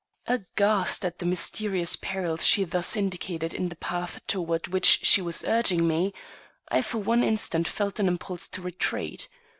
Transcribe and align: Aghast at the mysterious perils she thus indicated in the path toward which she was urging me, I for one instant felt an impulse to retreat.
Aghast 0.25 1.05
at 1.05 1.19
the 1.19 1.27
mysterious 1.27 1.95
perils 1.95 2.43
she 2.43 2.63
thus 2.63 2.97
indicated 2.97 3.53
in 3.53 3.69
the 3.69 3.75
path 3.75 4.19
toward 4.25 4.67
which 4.69 5.05
she 5.05 5.21
was 5.21 5.43
urging 5.45 5.87
me, 5.87 6.11
I 6.69 6.81
for 6.81 6.97
one 6.97 7.21
instant 7.23 7.67
felt 7.67 7.99
an 7.99 8.07
impulse 8.07 8.47
to 8.47 8.63
retreat. 8.63 9.27